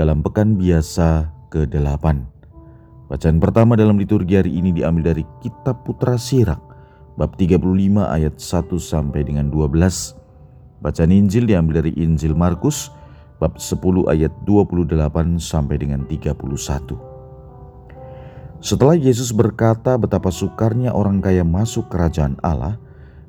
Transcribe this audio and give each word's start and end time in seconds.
dalam 0.00 0.24
pekan 0.24 0.56
biasa 0.56 1.28
ke-8. 1.52 2.04
Bacaan 3.12 3.36
pertama 3.36 3.76
dalam 3.76 4.00
liturgi 4.00 4.40
hari 4.40 4.56
ini 4.56 4.72
diambil 4.72 5.12
dari 5.12 5.28
Kitab 5.44 5.84
Putra 5.84 6.16
Sirak, 6.16 6.56
bab 7.20 7.36
35 7.36 7.60
ayat 8.08 8.40
1 8.40 8.80
sampai 8.80 9.20
dengan 9.28 9.52
12. 9.52 10.16
Bacaan 10.80 11.12
Injil 11.12 11.44
diambil 11.44 11.84
dari 11.84 11.92
Injil 12.00 12.32
Markus, 12.32 12.88
bab 13.36 13.60
10 13.60 14.08
ayat 14.08 14.32
28 14.48 15.36
sampai 15.36 15.76
dengan 15.76 16.08
31. 16.08 16.96
Setelah 18.64 18.96
Yesus 18.96 19.36
berkata 19.36 20.00
betapa 20.00 20.32
sukarnya 20.32 20.96
orang 20.96 21.20
kaya 21.20 21.44
masuk 21.44 21.92
kerajaan 21.92 22.40
Allah, 22.40 22.80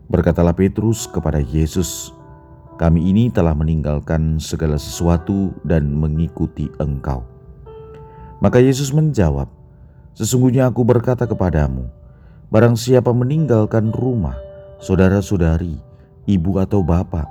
berkatalah 0.07 0.55
Petrus 0.55 1.03
kepada 1.03 1.43
Yesus, 1.43 2.15
kami 2.81 3.13
ini 3.13 3.29
telah 3.29 3.53
meninggalkan 3.53 4.41
segala 4.41 4.81
sesuatu 4.81 5.53
dan 5.61 5.93
mengikuti 5.93 6.65
Engkau. 6.81 7.21
Maka 8.41 8.57
Yesus 8.57 8.89
menjawab, 8.89 9.45
Sesungguhnya 10.11 10.67
aku 10.67 10.83
berkata 10.83 11.23
kepadamu, 11.23 11.87
barang 12.51 12.75
siapa 12.75 13.15
meninggalkan 13.15 13.95
rumah, 13.95 14.35
saudara-saudari, 14.83 15.79
ibu 16.27 16.51
atau 16.59 16.83
bapak, 16.83 17.23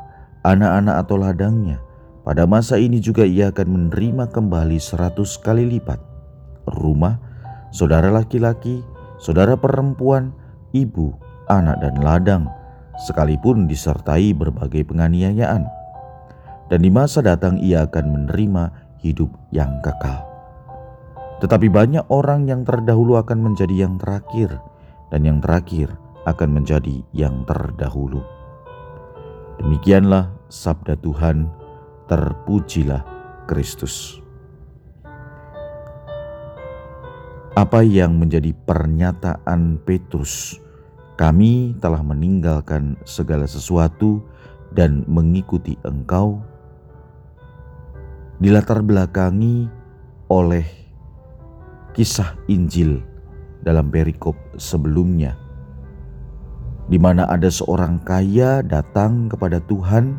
anak-anak 0.46 0.96
atau 1.04 1.16
ladangnya, 1.20 1.76
pada 2.24 2.48
masa 2.48 2.80
ini 2.80 3.02
juga 3.02 3.28
ia 3.28 3.52
akan 3.52 3.68
menerima 3.68 4.32
kembali 4.32 4.80
seratus 4.80 5.36
kali 5.36 5.68
lipat. 5.76 6.00
Rumah, 6.72 7.20
saudara 7.68 8.08
laki-laki, 8.08 8.80
saudara 9.20 9.60
perempuan, 9.60 10.32
ibu, 10.72 11.12
anak 11.52 11.84
dan 11.84 11.94
ladang, 12.00 12.44
sekalipun 13.06 13.64
disertai 13.64 14.36
berbagai 14.36 14.84
penganiayaan. 14.88 15.64
Dan 16.70 16.86
di 16.86 16.90
masa 16.92 17.24
datang 17.24 17.58
ia 17.58 17.88
akan 17.88 18.06
menerima 18.14 18.70
hidup 19.02 19.32
yang 19.50 19.82
kekal. 19.82 20.22
Tetapi 21.40 21.72
banyak 21.72 22.04
orang 22.12 22.46
yang 22.46 22.62
terdahulu 22.62 23.16
akan 23.16 23.40
menjadi 23.40 23.88
yang 23.88 23.96
terakhir, 23.96 24.60
dan 25.08 25.24
yang 25.24 25.40
terakhir 25.40 25.90
akan 26.28 26.60
menjadi 26.60 27.00
yang 27.16 27.42
terdahulu. 27.48 28.20
Demikianlah 29.58 30.30
sabda 30.52 31.00
Tuhan, 31.00 31.48
terpujilah 32.06 33.02
Kristus. 33.48 34.20
Apa 37.56 37.82
yang 37.82 38.14
menjadi 38.20 38.54
pernyataan 38.54 39.82
Petrus 39.82 40.60
kami 41.20 41.76
telah 41.84 42.00
meninggalkan 42.00 42.96
segala 43.04 43.44
sesuatu 43.44 44.24
dan 44.72 45.04
mengikuti 45.04 45.76
Engkau, 45.84 46.40
dilatar 48.40 48.80
belakangi 48.80 49.68
oleh 50.32 50.64
kisah 51.92 52.40
Injil 52.48 53.04
dalam 53.60 53.92
perikop 53.92 54.32
sebelumnya, 54.56 55.36
di 56.88 56.96
mana 56.96 57.28
ada 57.28 57.52
seorang 57.52 58.00
kaya 58.00 58.64
datang 58.64 59.28
kepada 59.28 59.60
Tuhan, 59.68 60.16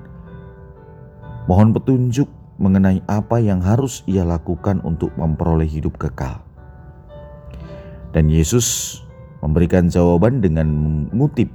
mohon 1.50 1.74
petunjuk 1.74 2.30
mengenai 2.62 3.02
apa 3.10 3.42
yang 3.42 3.58
harus 3.58 4.06
ia 4.06 4.22
lakukan 4.22 4.78
untuk 4.86 5.10
memperoleh 5.18 5.66
hidup 5.66 5.98
kekal. 5.98 6.46
Dan 8.14 8.30
Yesus 8.30 9.02
memberikan 9.42 9.90
jawaban 9.90 10.40
dengan 10.40 10.70
mengutip 11.10 11.50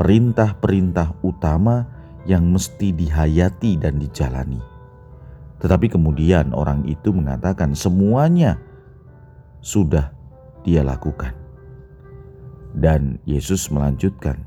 perintah-perintah 0.00 1.20
utama 1.20 1.84
yang 2.24 2.48
mesti 2.48 2.94
dihayati 2.94 3.76
dan 3.76 4.00
dijalani. 4.00 4.62
Tetapi 5.60 5.92
kemudian 5.92 6.56
orang 6.56 6.88
itu 6.88 7.12
mengatakan 7.12 7.76
semuanya 7.76 8.56
sudah 9.60 10.08
dia 10.64 10.80
lakukan. 10.80 11.36
Dan 12.70 13.18
Yesus 13.26 13.68
melanjutkan, 13.68 14.40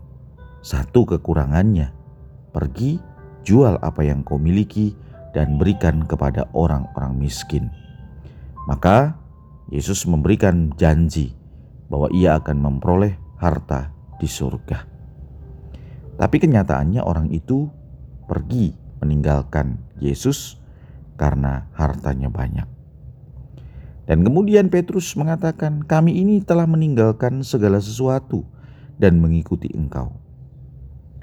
satu 0.64 1.06
kekurangannya, 1.06 1.92
pergi 2.56 2.98
jual 3.44 3.78
apa 3.84 4.02
yang 4.02 4.24
kau 4.24 4.40
miliki 4.40 4.96
dan 5.36 5.60
berikan 5.60 6.08
kepada 6.08 6.48
orang-orang 6.56 7.20
miskin. 7.20 7.68
Maka 8.66 9.20
Yesus 9.70 10.08
memberikan 10.08 10.72
janji 10.80 11.36
bahwa 11.88 12.12
ia 12.12 12.40
akan 12.40 12.58
memperoleh 12.60 13.16
harta 13.40 13.92
di 14.20 14.28
surga. 14.28 14.86
Tapi 16.16 16.38
kenyataannya 16.38 17.02
orang 17.04 17.34
itu 17.34 17.68
pergi 18.30 18.72
meninggalkan 19.04 19.82
Yesus 20.00 20.62
karena 21.20 21.68
hartanya 21.76 22.32
banyak. 22.32 22.68
Dan 24.04 24.24
kemudian 24.28 24.68
Petrus 24.68 25.16
mengatakan, 25.16 25.84
"Kami 25.84 26.20
ini 26.20 26.44
telah 26.44 26.68
meninggalkan 26.68 27.40
segala 27.44 27.80
sesuatu 27.80 28.44
dan 29.00 29.20
mengikuti 29.20 29.72
Engkau." 29.72 30.12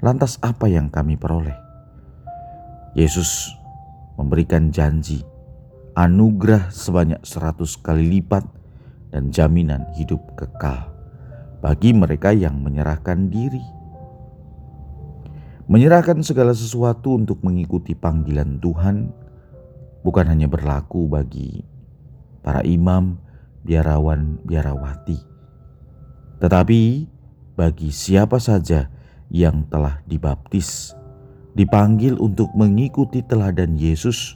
Lantas, 0.01 0.41
apa 0.41 0.65
yang 0.65 0.89
kami 0.89 1.13
peroleh? 1.13 1.53
Yesus 2.97 3.53
memberikan 4.17 4.73
janji 4.73 5.21
anugerah 5.95 6.71
sebanyak 6.71 7.21
seratus 7.23 7.75
kali 7.79 8.19
lipat 8.19 8.43
dan 9.11 9.29
jaminan 9.29 9.85
hidup 9.99 10.23
kekal 10.39 10.91
bagi 11.61 11.93
mereka 11.93 12.33
yang 12.33 12.57
menyerahkan 12.63 13.29
diri. 13.29 13.61
Menyerahkan 15.71 16.19
segala 16.25 16.51
sesuatu 16.51 17.15
untuk 17.15 17.39
mengikuti 17.45 17.95
panggilan 17.95 18.59
Tuhan 18.59 19.13
bukan 20.01 20.25
hanya 20.27 20.49
berlaku 20.49 21.07
bagi 21.07 21.63
para 22.41 22.65
imam, 22.65 23.21
biarawan, 23.61 24.41
biarawati, 24.43 25.21
tetapi 26.41 27.05
bagi 27.53 27.93
siapa 27.93 28.41
saja 28.41 28.89
yang 29.31 29.69
telah 29.69 30.01
dibaptis, 30.09 30.97
dipanggil 31.53 32.17
untuk 32.17 32.51
mengikuti 32.57 33.23
teladan 33.23 33.77
Yesus, 33.77 34.35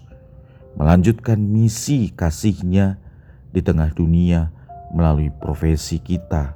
melanjutkan 0.79 1.41
misi 1.41 2.13
kasihnya 2.13 3.01
di 3.51 3.59
tengah 3.59 3.91
dunia 3.91 4.54
melalui 4.95 5.27
profesi 5.27 5.99
kita, 5.99 6.55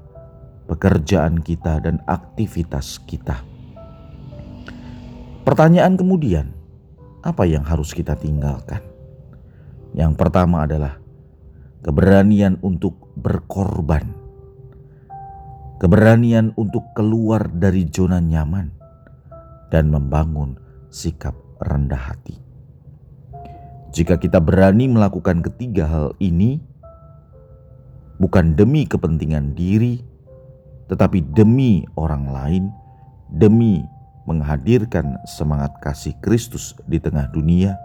pekerjaan 0.71 1.43
kita, 1.43 1.83
dan 1.83 1.99
aktivitas 2.07 3.03
kita. 3.03 3.43
Pertanyaan 5.43 5.99
kemudian, 5.99 6.55
apa 7.19 7.43
yang 7.43 7.67
harus 7.67 7.91
kita 7.91 8.15
tinggalkan? 8.15 8.79
Yang 9.91 10.15
pertama 10.15 10.63
adalah 10.63 10.95
keberanian 11.83 12.55
untuk 12.63 13.11
berkorban, 13.19 14.07
keberanian 15.83 16.55
untuk 16.55 16.95
keluar 16.95 17.51
dari 17.51 17.83
zona 17.91 18.23
nyaman, 18.23 18.71
dan 19.67 19.91
membangun 19.91 20.55
sikap 20.87 21.35
rendah 21.59 22.15
hati. 22.15 22.39
Jika 23.89 24.21
kita 24.21 24.37
berani 24.37 24.85
melakukan 24.85 25.41
ketiga 25.41 25.89
hal 25.89 26.07
ini, 26.21 26.61
bukan 28.19 28.53
demi 28.53 28.83
kepentingan 28.83 29.55
diri, 29.55 30.03
tetapi 30.91 31.23
demi 31.31 31.87
orang 31.95 32.27
lain, 32.29 32.63
demi 33.31 33.81
menghadirkan 34.27 35.17
semangat 35.25 35.73
kasih 35.81 36.13
Kristus 36.19 36.75
di 36.85 36.99
tengah 37.01 37.31
dunia. 37.31 37.79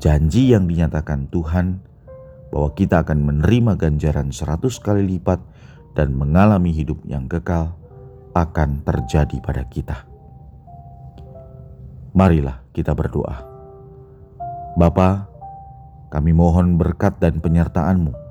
Janji 0.00 0.50
yang 0.56 0.66
dinyatakan 0.66 1.28
Tuhan 1.30 1.78
bahwa 2.50 2.72
kita 2.74 3.04
akan 3.04 3.22
menerima 3.22 3.78
ganjaran 3.78 4.32
seratus 4.32 4.80
kali 4.80 5.04
lipat 5.04 5.38
dan 5.94 6.16
mengalami 6.16 6.72
hidup 6.72 7.00
yang 7.04 7.28
kekal 7.28 7.76
akan 8.36 8.84
terjadi 8.84 9.40
pada 9.40 9.64
kita. 9.68 10.04
Marilah 12.16 12.64
kita 12.72 12.96
berdoa. 12.96 13.44
Bapa, 14.76 15.28
kami 16.12 16.36
mohon 16.36 16.76
berkat 16.76 17.16
dan 17.16 17.40
penyertaan-Mu 17.40 18.25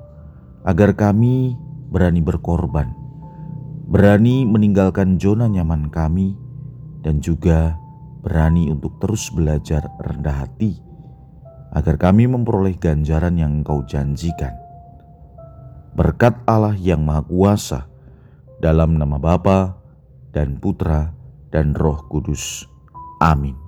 agar 0.66 0.98
kami 0.98 1.54
berani 1.94 2.18
berkorban, 2.18 2.90
berani 3.86 4.42
meninggalkan 4.42 5.16
zona 5.22 5.46
nyaman 5.46 5.88
kami, 5.94 6.34
dan 7.06 7.22
juga 7.22 7.78
berani 8.26 8.66
untuk 8.74 8.98
terus 8.98 9.30
belajar 9.30 9.86
rendah 10.02 10.42
hati, 10.42 10.82
agar 11.70 11.94
kami 11.94 12.26
memperoleh 12.26 12.74
ganjaran 12.74 13.38
yang 13.38 13.62
Engkau 13.62 13.86
janjikan. 13.86 14.52
Berkat 15.94 16.42
Allah 16.50 16.74
yang 16.74 17.06
Maha 17.06 17.22
Kuasa, 17.24 17.80
dalam 18.58 18.98
nama 18.98 19.22
Bapa 19.22 19.78
dan 20.34 20.58
Putra 20.58 21.14
dan 21.54 21.72
Roh 21.72 22.04
Kudus. 22.10 22.66
Amin. 23.22 23.65